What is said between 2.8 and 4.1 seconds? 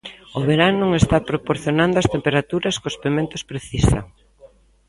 que os pementos precisan.